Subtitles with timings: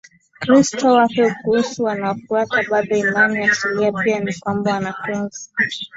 [0.37, 5.49] Ukristo wake Kuhusu wanaofuata bado imani asilia pia ni kwamba wanatunza